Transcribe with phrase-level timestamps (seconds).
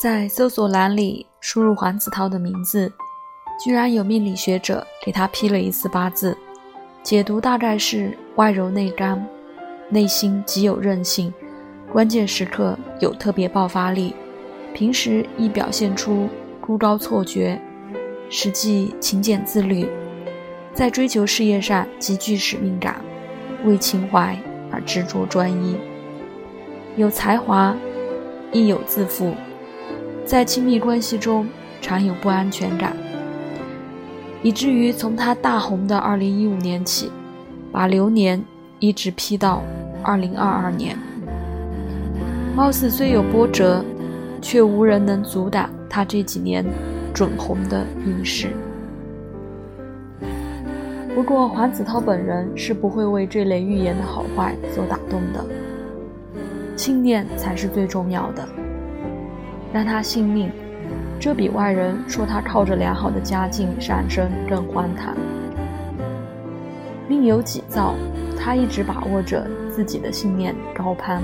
[0.00, 2.90] 在搜索栏里输入黄子韬的名字，
[3.62, 6.34] 居然有命理学者给他批了一次八字，
[7.02, 9.22] 解读大概是外柔内刚，
[9.90, 11.30] 内心极有韧性，
[11.92, 14.14] 关键时刻有特别爆发力，
[14.72, 16.30] 平时易表现出
[16.62, 17.60] 孤高错觉，
[18.30, 19.86] 实际勤俭自律，
[20.72, 23.04] 在追求事业上极具使命感，
[23.66, 24.34] 为情怀
[24.72, 25.76] 而执着专一，
[26.96, 27.76] 有才华，
[28.50, 29.34] 亦有自负。
[30.30, 31.44] 在亲密关系中
[31.80, 32.96] 常有不安全感，
[34.44, 37.10] 以至于从他大红的二零一五年起，
[37.72, 38.40] 把流年
[38.78, 39.60] 一直批到
[40.04, 40.96] 二零二二年。
[42.54, 43.84] 貌似虽有波折，
[44.40, 46.64] 却无人能阻挡他这几年
[47.12, 48.50] 准红的运势。
[51.12, 55.44] 不过黄子韬本人是不会为这类预言的好坏所打动的，
[56.76, 58.48] 信念才是最重要的。
[59.72, 60.50] 让他信命，
[61.18, 65.16] 这比外人说他靠着良好的家境上升更荒唐。
[67.08, 67.94] 命由己造，
[68.38, 71.22] 他一直把握着自己的信念高攀。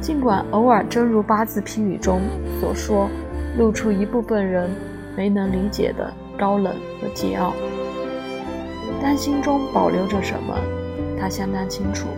[0.00, 2.20] 尽管偶尔真如八字批语中
[2.60, 3.08] 所说，
[3.56, 4.70] 露出一部分人
[5.16, 7.52] 没能理解的高冷和桀骜，
[9.02, 10.54] 但心中保留着什么，
[11.20, 12.08] 他相当清楚。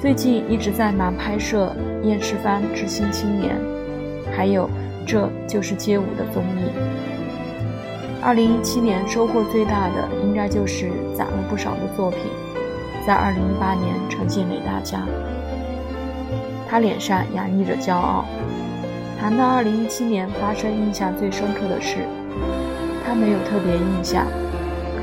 [0.00, 1.74] 最近一直在忙拍摄
[2.06, 3.56] 《燕世番《知心青年》，
[4.36, 4.64] 还有
[5.04, 6.70] 《这就是街舞》的综艺。
[8.22, 12.20] 二零一七年收获最大的，应该就是攒了不少的作品，
[13.06, 15.02] 在二零一八年呈现给大家。
[16.68, 18.24] 他脸上洋溢着骄傲。
[19.18, 21.98] 谈到二零一七年发生印象最深刻的事，
[23.04, 24.26] 他没有特别印象，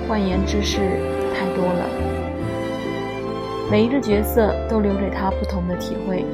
[0.08, 0.80] 换言之是
[1.34, 1.90] 太多了。
[3.72, 6.26] 每一个角色都留给他不同的体会，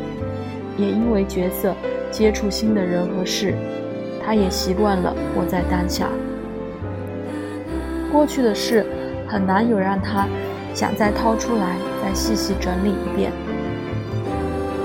[0.80, 1.76] 也因为角色
[2.10, 3.54] 接触新的人和事，
[4.24, 6.08] 他也习惯了活在当下。
[8.12, 8.86] 过去的事
[9.28, 10.26] 很难有让他
[10.74, 13.32] 想再掏出来再细细整理一遍。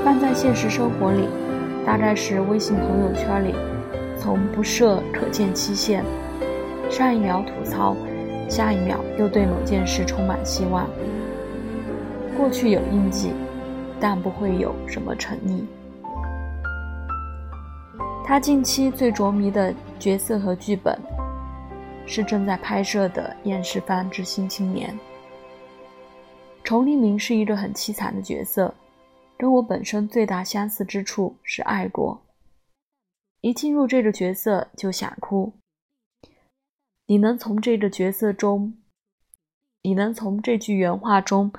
[0.05, 1.29] 放在现实生活里，
[1.87, 3.55] 大概是微信朋友圈里，
[4.19, 6.05] 从不设可见期限，
[6.91, 7.97] 上一秒吐槽，
[8.49, 10.87] 下一秒又对某件事充满希望。
[12.37, 13.31] 过去有印记，
[13.99, 15.63] 但不会有什么沉溺。
[18.27, 20.99] 他近期最着迷的角色和剧本，
[22.07, 24.91] 是正在拍摄的《燕世芳之新青年》。
[26.65, 28.75] 崇利明是一个很凄惨的角色，
[29.37, 32.19] 跟我本身最大相似之处是爱过。
[33.43, 35.53] 一进入这个角色就想哭。
[37.07, 38.73] 你能从这个角色中，
[39.83, 41.53] 你能从这句原话中。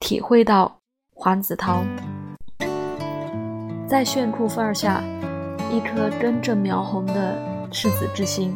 [0.00, 0.78] 体会到
[1.12, 1.84] 黄子韬
[3.88, 5.02] 在炫酷范儿下
[5.70, 7.38] 一颗根正苗红的
[7.70, 8.54] 赤子之心，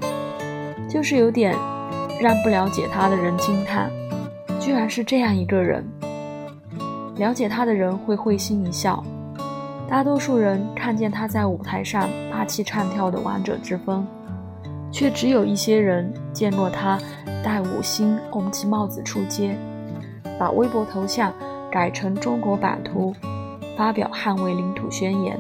[0.89, 1.55] 就是有点
[2.21, 3.91] 让不了解他的人惊叹，
[4.59, 5.85] 居然是这样一个人。
[7.17, 9.05] 了解他的人会会心一笑，
[9.87, 14.07] 大多数人看见他在舞台上霸气唱跳的王者之风，
[14.91, 16.99] 却只有一些人见过他
[17.45, 19.57] 戴五星红旗帽子出街。
[20.39, 21.33] 把微博头像
[21.71, 23.15] 改成中国版图，
[23.77, 25.39] 发表捍卫领土宣言，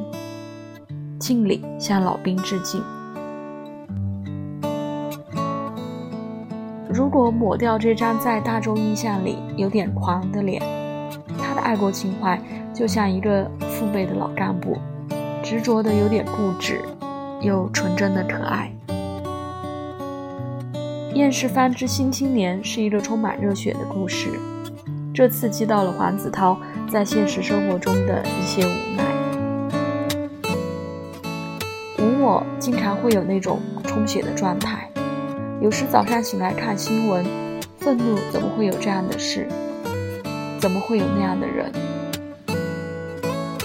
[1.22, 2.82] 敬礼向老兵致敬。
[6.90, 10.60] 如果抹掉这张在大众印象里有点狂的脸，
[11.38, 12.36] 他的爱国情怀
[12.74, 14.76] 就像一个父辈的老干部，
[15.44, 16.80] 执着的有点固执，
[17.40, 18.72] 又纯真的可爱。
[21.14, 24.28] 《厌世番之新青年》是一个充满热血的故事。
[25.14, 26.58] 这刺激到了黄子韬
[26.90, 29.11] 在现实生活中的一些无奈。
[32.58, 34.88] 经常会有那种充血的状态，
[35.60, 37.24] 有时早上醒来看新闻，
[37.78, 39.48] 愤怒怎么会有这样的事？
[40.60, 41.72] 怎么会有那样的人？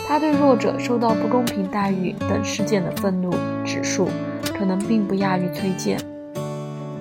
[0.07, 3.29] 他对弱者受到不公平待遇等事件的愤怒
[3.63, 4.09] 指数，
[4.57, 5.99] 可能并不亚于崔健。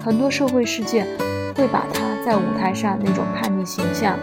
[0.04, 1.06] 很多社会事件
[1.54, 4.18] 会把他在舞台上那种叛逆形象。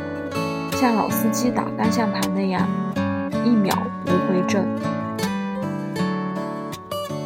[0.74, 2.68] 像老司机打方向盘那样，
[3.46, 3.74] 一秒
[4.06, 4.93] 无回正。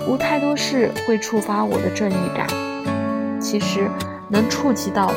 [0.07, 2.47] 无太多事会触发我的正义感，
[3.41, 3.91] 其实
[4.29, 5.11] 能触及到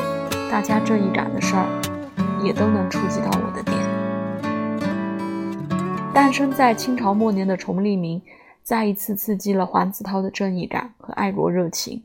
[0.51, 1.65] 大家正义感的事儿，
[2.43, 3.77] 也都能触及到我的点。
[6.13, 8.21] 诞生在清朝末年的崇利明，
[8.63, 12.03] 再一次刺激了黄子韬的正义感和爱国热情。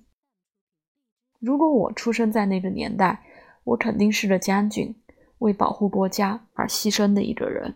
[1.41, 3.21] 如果我出生在那个年代，
[3.65, 4.95] 我肯定是个将军。
[5.39, 7.75] 为保护国家而牺牲的一个人。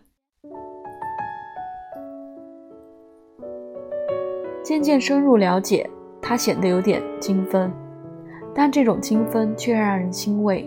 [4.71, 5.85] 渐渐深入了解，
[6.21, 7.69] 他显得有点精分，
[8.55, 10.65] 但这种精分却让人欣慰。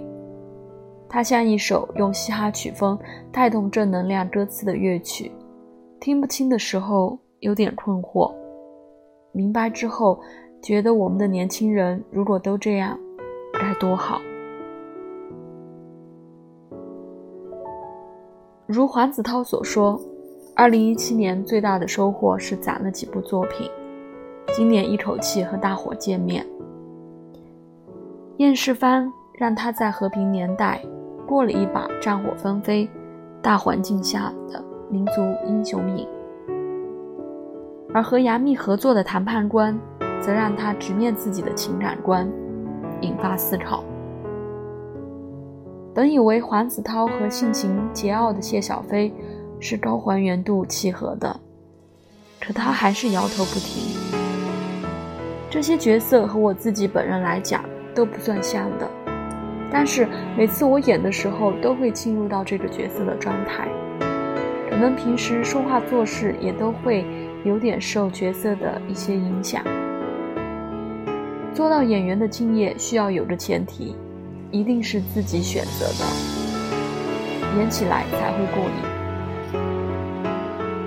[1.08, 2.98] 他像一首用嘻哈曲风
[3.32, 5.32] 带动正能量歌词的乐曲，
[6.00, 8.30] 听不清的时候有点困惑，
[9.32, 10.20] 明白之后
[10.60, 12.98] 觉得我们的年轻人如果都这样，
[13.54, 14.20] 该多好。
[18.66, 19.98] 如黄子韬所说，
[20.54, 23.66] 二零一七年最大的收获是攒了几部作品，
[24.56, 26.46] 今年一口气和大伙见面。
[28.36, 30.80] 厌世番让他在和平年代
[31.26, 32.88] 过了一把战火纷飞、
[33.42, 36.06] 大环境下的民族英雄瘾，
[37.92, 39.76] 而和杨幂合作的谈判官，
[40.20, 42.30] 则让他直面自己的情感观，
[43.00, 43.82] 引发思考。
[45.92, 49.12] 本以为黄子韬和性情桀骜的谢小飞
[49.58, 51.40] 是高还原度契合的，
[52.40, 54.23] 可他还是摇头不停。
[55.54, 57.64] 这些角色和我自己本人来讲
[57.94, 58.90] 都不算像的，
[59.70, 63.68] 但是每次我演的时候都会进入到这个角色的状态，
[64.68, 67.06] 可能平时说话做事也都会
[67.44, 69.62] 有点受角色的一些影响。
[71.54, 73.94] 做到演员的敬业，需要有个前提。
[74.50, 76.04] 一定是自己选择的，
[77.58, 78.72] 演起来才会过瘾。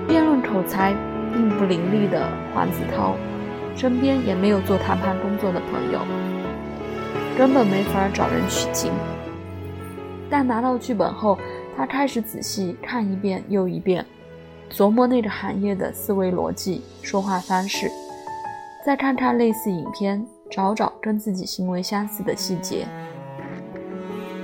[0.06, 0.92] 辩论口才
[1.32, 3.14] 并不伶俐的黄子韬，
[3.78, 6.00] 身边也没有做谈判工作的朋友，
[7.38, 8.90] 根本没法找人取经。
[10.28, 11.38] 但拿到剧本后，
[11.76, 14.04] 他开始仔细看一遍又一遍，
[14.68, 17.88] 琢磨那个行业的思维逻辑、说话方式，
[18.84, 22.84] 再看看类似影片，找找跟自己行为相似的细节。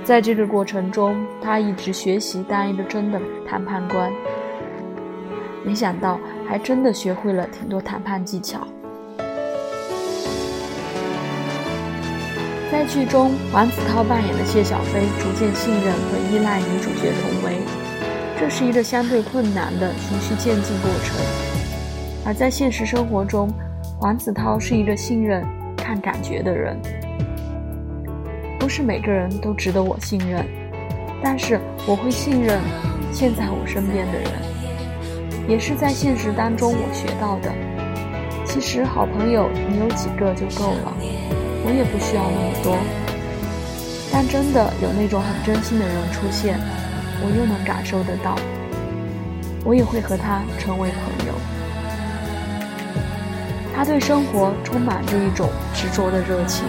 [0.05, 4.09] 在这个过程中，他一直学习当一个真的谈判官。
[5.65, 6.17] 没想到，
[6.47, 8.65] 还真的学会了挺多谈判技巧。
[12.75, 17.57] 在剧中，黄子韬扮演的谢小飞逐渐信任和依赖女主角童薇，
[18.37, 21.15] 这是一个相对困难的循序渐进过程。
[22.25, 23.49] 而在现实生活中，
[23.97, 25.41] 黄子韬是一个信任、
[25.77, 26.77] 看感觉的人。
[28.59, 30.45] 不是每个人都值得我信任，
[31.23, 31.57] 但是
[31.87, 32.59] 我会信任
[33.09, 34.29] 现在我身边的人，
[35.47, 37.53] 也是在现实当中我学到的。
[38.43, 40.93] 其实好朋友你有几个就够了，
[41.65, 42.77] 我也不需要那么多。
[44.13, 46.59] 但真的有那种很真心的人出现，
[47.21, 48.37] 我又能感受得到，
[49.65, 51.33] 我也会和他成为朋友。
[53.75, 56.63] 他对生活充满着一种执着的热情。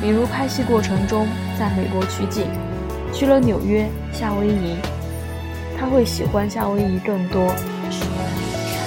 [0.00, 2.48] 比如拍戏过程中，在美国取景，
[3.12, 4.76] 去了纽约、夏威夷，
[5.78, 7.42] 他会喜欢夏威夷更多。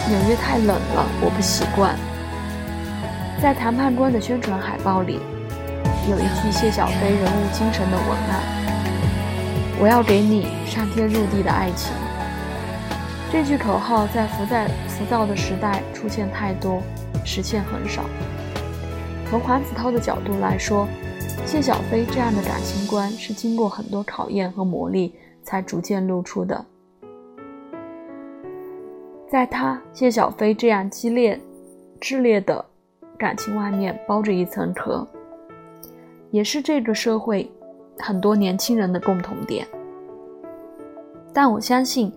[0.10, 1.96] 纽约太冷了，我不习惯。
[3.44, 5.20] 在谈判官的宣传海报里，
[6.10, 8.42] 有一句谢小飞人物精神的文案
[9.82, 11.94] ：“我要给你上天入地的爱情。”
[13.34, 16.82] 这句口号在浮在浮躁的时代出现太多，
[17.26, 18.06] 实现很少。
[19.30, 20.88] 从黄子韬的角度来说，
[21.46, 25.12] 谢小飞这样的感情观是经过很多考验和磨砺
[25.44, 26.66] 才逐渐露出的。
[29.30, 31.38] 在他谢小飞这样激烈、
[32.00, 32.64] 炽烈的
[33.18, 35.08] 感情外面包着一层壳，
[36.32, 37.50] 也是这个社会
[38.00, 39.66] 很多年轻人的共同点。
[41.34, 42.12] 但我相信，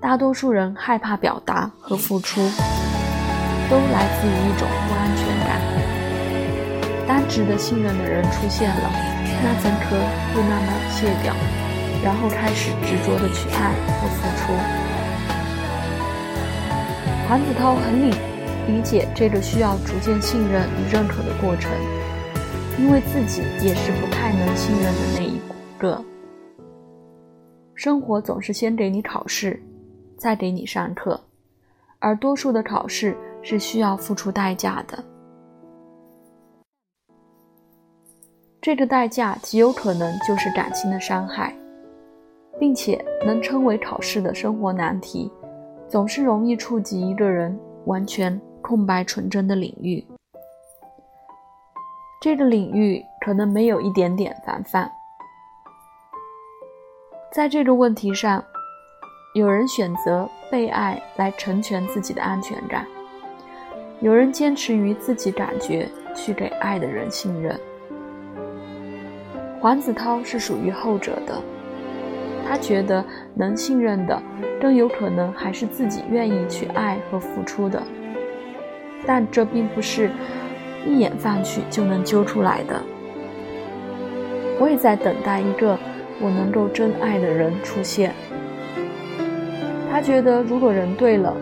[0.00, 2.40] 大多数人害怕表达和付出，
[3.70, 5.60] 都来自于一种不安全感。
[7.06, 8.90] 当值得信任的人出现了，
[9.42, 9.96] 那层壳
[10.34, 11.34] 会慢慢卸掉，
[12.02, 14.52] 然后开始执着的去爱和付出。
[17.28, 18.14] 黄子韬很理
[18.66, 21.70] 理解这个需要逐渐信任与认可的过程，
[22.78, 25.38] 因为自己也是不太能信任的那一
[25.78, 26.02] 个。
[27.74, 29.60] 生活总是先给你考试，
[30.16, 31.20] 再给你上课，
[31.98, 35.04] 而多数的考试是需要付出代价的。
[38.62, 41.54] 这个代价极有可能就是感情的伤害，
[42.58, 45.30] 并且能称为考试的生活难题，
[45.86, 47.54] 总是容易触及一个人
[47.84, 50.02] 完全空白纯真的领域。
[52.22, 54.90] 这个领域可能没有一点点防范。
[57.30, 58.42] 在这个问题上，
[59.34, 62.86] 有人选择被爱来成全自己的安全感，
[64.00, 67.60] 有人坚持于自己感觉去给爱的人信任。
[69.60, 71.42] 黄子韬是属于后者的，
[72.48, 73.04] 他觉得
[73.34, 74.22] 能信任的，
[74.58, 77.82] 更有可能还是自己愿意去爱和付出的。
[79.06, 80.10] 但这并不是
[80.86, 82.80] 一眼放去就能揪出来的。
[84.60, 85.78] 我也在等待一个
[86.20, 88.12] 我能够真爱的人出现。
[89.90, 91.34] 他觉得，如果人对了，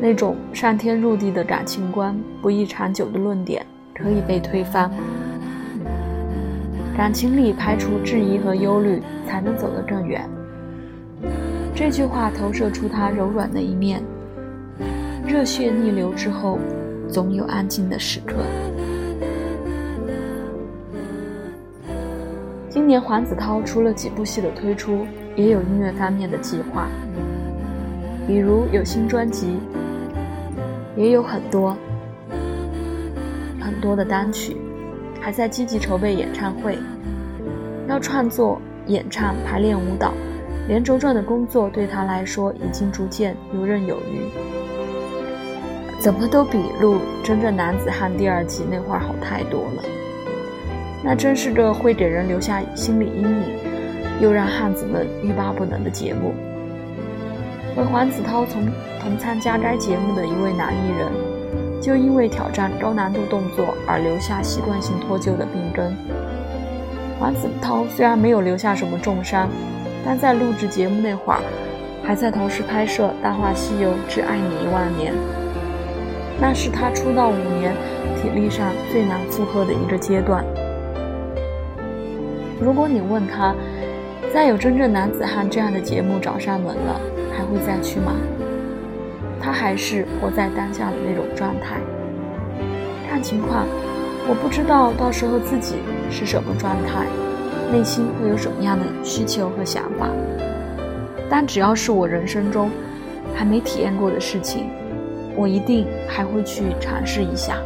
[0.00, 4.90] 那种上天入地的感情观、不易长久的论点可以被推翻。
[6.96, 10.28] 感情里排除质疑和忧虑，才能走得更远。
[11.74, 14.02] 这句话投射出他柔软的一面。
[15.26, 16.58] 热血逆流之后，
[17.14, 18.34] 总有安静的时刻。
[22.68, 25.06] 今年黄子韬除了几部戏的推出，
[25.36, 26.88] 也有音乐方面的计划，
[28.26, 29.60] 比如有新专辑，
[30.96, 31.76] 也有很多
[33.60, 34.56] 很多的单曲，
[35.20, 36.76] 还在积极筹备演唱会，
[37.88, 40.12] 要创作、演唱、排练舞蹈，
[40.66, 44.28] 连轴转的工作对他来说已经逐渐游刃有余，
[46.04, 49.82] 怎么都比录《真正男子汉》第二季那会儿好太多了。
[51.02, 53.42] 那真是个会给人留下心理阴影，
[54.20, 56.34] 又让汉子们欲罢不能的节目。
[57.74, 58.66] 和黄子韬从
[59.00, 61.08] 同参加该节目的一位男艺人，
[61.80, 65.96] 就因为挑战高难度动作而留下习惯性脱臼的病根。
[67.18, 69.48] 黄子韬虽然没有留下什么重伤，
[70.04, 71.40] 但在录制节目那会儿，
[72.02, 75.14] 还在同时拍摄《大话西游之爱你一万年》，
[76.40, 77.74] 那是他出道五年
[78.16, 80.44] 体力上最难负荷的一个阶段。
[82.60, 83.54] 如果你问他，
[84.32, 87.00] 再有真正男子汉这样的节目找上门了，
[87.32, 88.12] 还会再去吗？
[89.40, 91.76] 他还是活在当下的那种状态。
[93.08, 93.66] 看情况，
[94.26, 95.76] 我不知道到时候自己
[96.10, 97.06] 是什么状态，
[97.70, 100.08] 内心会有什么样的需求和想法。
[101.28, 102.70] 但只要是我人生中
[103.34, 104.68] 还没体验过的事情，
[105.36, 107.62] 我一定还会去尝试一下。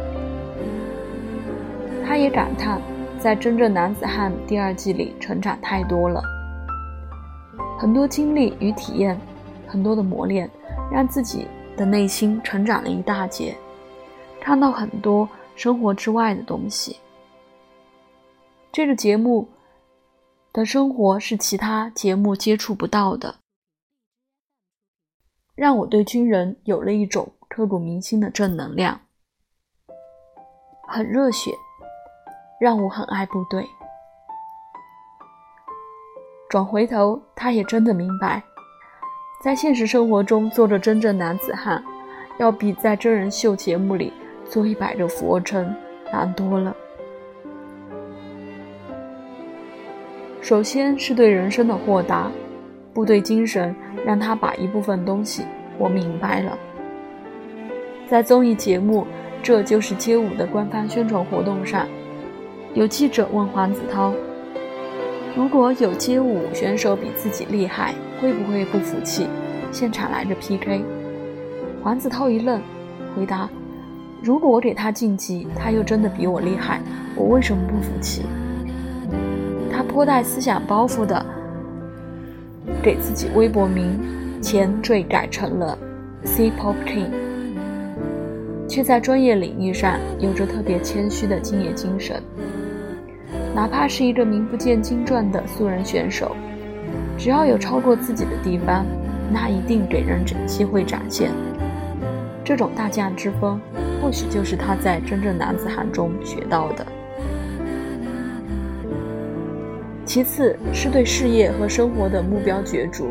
[2.05, 2.81] 他也感叹。
[3.21, 6.23] 在《真正男子汉》第二季里，成长太多了，
[7.77, 9.19] 很多经历与体验，
[9.67, 10.49] 很多的磨练，
[10.89, 11.45] 让自己
[11.75, 13.53] 的内心成长了一大截，
[14.39, 16.95] 看到很多生活之外的东西。
[18.71, 19.45] 这个节目
[20.53, 23.35] 的生活是其他节目接触不到的，
[25.55, 29.01] 让我对军人有了一种刻骨铭心的正能量，
[30.87, 31.51] 很热血。
[32.59, 33.65] 让我很爱部队。
[36.49, 38.43] 转回头，他也真的明白，
[39.41, 41.81] 在现实生活中做着真正男子汉，
[42.37, 44.11] 要比在真人秀节目里
[44.45, 45.73] 做一百个俯卧撑
[46.11, 46.75] 难多了。
[50.41, 52.29] 首先是对人生的豁达，
[52.93, 53.73] 部队精神
[54.05, 55.45] 让他把一部分东西
[55.77, 56.59] 活明白了。
[58.09, 59.01] 在综艺节目
[59.43, 61.87] 《这就是街舞》的官方宣传活动上。
[62.73, 64.11] 有记者问黄子韬
[65.37, 69.27] ：“如果有街舞选手比自己厉害，会不会不服气？
[69.71, 70.83] 现场来个 PK？”
[71.83, 72.59] 黄子韬一愣，
[73.15, 73.47] 回答
[74.23, 76.81] ：“如果我给他晋级，他又真的比我厉害，
[77.15, 78.23] 我为什么不服气？”
[79.71, 81.23] 他颇带思想包袱的
[82.81, 83.99] 给自己微博名
[84.41, 85.77] 前缀改成了
[86.23, 87.11] “C Pop King”，
[88.69, 92.21] 却在专业领域上有着特别谦虚的敬业精神。
[93.55, 96.35] 哪怕是一个名不见经传的素人选手，
[97.17, 98.85] 只要有超过自己的地方，
[99.31, 101.31] 那一定给人整机会展现。
[102.45, 103.59] 这种大将之风，
[104.01, 106.85] 或许就是他在真正男子汉中学到的。
[110.05, 113.09] 其次是对事业和生活的目标角逐。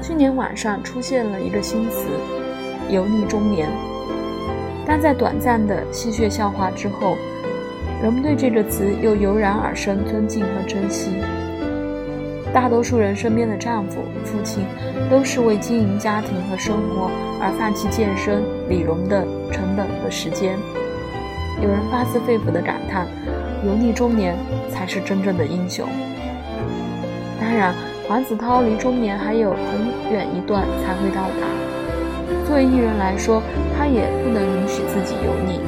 [0.00, 2.06] 去年晚上出现了一个新词
[2.90, 3.68] “油腻中年”，
[4.86, 7.16] 但在短暂的戏谑笑话之后。
[8.02, 11.12] 人们对这个词又油然而生尊敬和珍惜。
[12.52, 14.64] 大多数人身边的丈夫、父亲，
[15.08, 17.08] 都是为经营家庭和生活
[17.40, 20.58] 而放弃健身、理容的成本和时间。
[21.62, 23.06] 有人发自肺腑地感叹
[23.64, 24.36] ：“油腻中年
[24.68, 25.86] 才是真正的英雄。”
[27.40, 27.72] 当然，
[28.08, 31.51] 黄子韬离中年还有很远一段才会到达。
[32.52, 33.42] 作为艺人来说，
[33.74, 35.58] 他也不能允许自己油腻。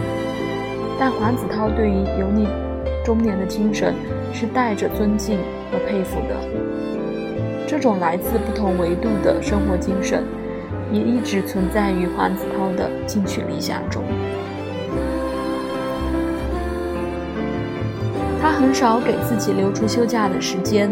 [1.00, 2.46] 但黄子韬对于油腻
[3.02, 3.94] 中年的精神
[4.34, 5.38] 是带着尊敬
[5.72, 6.36] 和佩服的。
[7.66, 10.24] 这种来自不同维度的生活精神，
[10.92, 14.02] 也一直存在于黄子韬的进取理想中。
[18.42, 20.90] 他很少给自己留出休假的时间，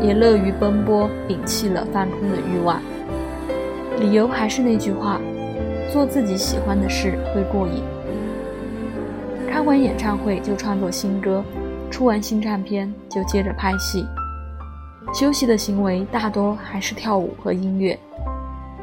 [0.00, 2.80] 也乐于奔波，摒弃了放空的欲望。
[4.00, 5.20] 理由还是那句话：
[5.92, 7.82] 做自己喜欢的事会过瘾。
[9.50, 11.42] 看完演唱会就创作新歌，
[11.90, 14.06] 出完新唱片就接着拍戏。
[15.12, 17.98] 休息的行为大多还是跳舞和音乐，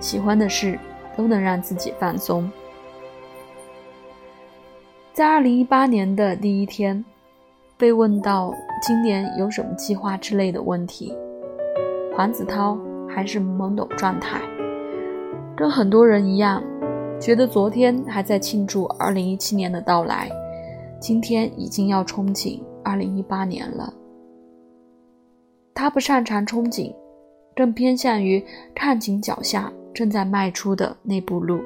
[0.02, 0.78] 喜欢的事
[1.16, 2.52] 都能让自己放松。
[5.14, 7.06] 在二零一八年的第一天，
[7.78, 11.16] 被问到今年有什么计划之类的问题，
[12.18, 14.42] 黄子韬还是懵懂状态，
[15.56, 16.62] 跟很多人一样，
[17.20, 20.30] 觉得昨天还在庆祝二零一七年的到来，
[21.00, 23.94] 今天已经要憧憬二零一八年了。
[25.74, 26.94] 他不擅长憧憬，
[27.56, 28.44] 更偏向于
[28.74, 31.62] 看紧脚下正在迈出的那步路，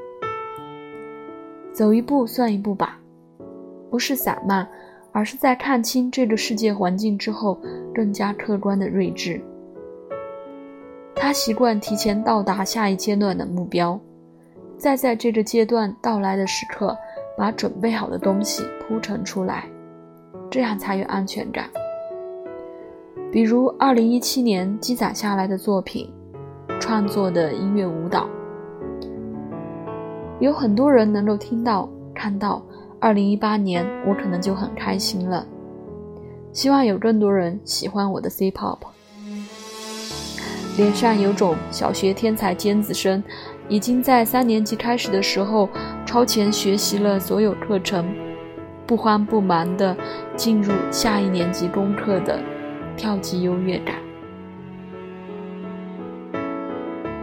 [1.73, 2.99] 走一步算一步吧，
[3.89, 4.67] 不是散漫，
[5.11, 7.59] 而是在看清这个世界环境之后
[7.93, 9.41] 更加客观的睿智。
[11.21, 13.99] 他习惯提前到达下一阶段的目标，
[14.77, 16.97] 再在这个阶段到来的时刻
[17.37, 19.65] 把准备好的东西铺陈出来，
[20.49, 21.65] 这样才有安全感。
[23.33, 26.09] 比如，二零一七年积攒下来的作品，
[26.79, 28.25] 创作的音乐舞蹈，
[30.39, 32.63] 有很多人能够听到、看到。
[33.01, 35.45] 二零一八年，我可能就很开心了。
[36.51, 38.77] 希望有更多人喜欢我的 C-pop。
[40.79, 43.21] 脸上有种小学天才尖子生，
[43.67, 45.67] 已经在三年级开始的时候
[46.05, 48.05] 超前学习了所有课程，
[48.87, 49.93] 不慌不忙地
[50.37, 52.39] 进入下一年级功课的。
[52.95, 53.95] 跳级优越感。